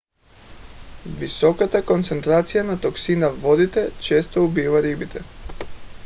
[1.19, 5.23] високата концентрация на токсина във водите често убива рибите